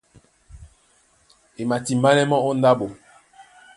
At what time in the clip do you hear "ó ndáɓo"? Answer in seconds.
2.47-2.85